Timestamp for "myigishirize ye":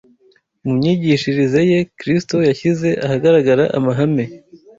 0.77-1.79